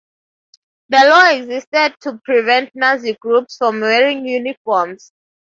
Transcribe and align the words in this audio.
The 0.89 0.97
law 0.97 1.29
existed 1.29 1.93
to 2.01 2.19
prevent 2.25 2.71
Nazi 2.73 3.13
groups 3.13 3.57
from 3.57 3.81
wearing 3.81 4.27
uniforms. 4.27 5.13